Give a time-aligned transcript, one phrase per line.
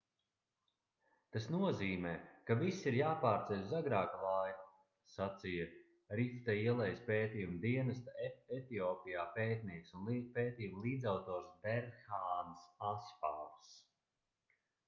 [1.35, 2.13] tas nozīmē
[2.47, 4.65] ka viss ir jāpārceļ uz agrāku laiku
[5.17, 5.67] sacīja
[6.21, 8.17] rifta ielejas pētījumu dienesta
[8.59, 12.65] etiopijā pētnieks un pētījuma līdzautors berhāns
[12.97, 13.77] asfavs